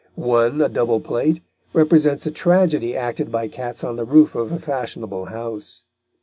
[0.15, 1.41] One, a double plate,
[1.73, 5.83] represents a tragedy acted by cats on the roof of a fashionable house.